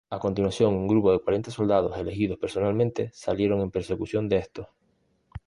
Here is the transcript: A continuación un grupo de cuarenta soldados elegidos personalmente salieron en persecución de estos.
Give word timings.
A 0.15 0.17
continuación 0.25 0.73
un 0.81 0.87
grupo 0.93 1.09
de 1.11 1.19
cuarenta 1.23 1.51
soldados 1.51 1.95
elegidos 1.95 2.39
personalmente 2.39 3.11
salieron 3.13 3.61
en 3.61 3.69
persecución 3.69 4.27
de 4.29 4.37
estos. 4.37 4.67